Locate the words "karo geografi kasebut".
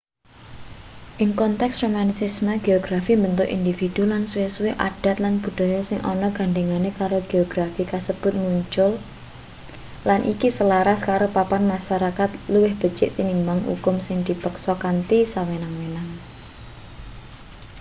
6.99-8.33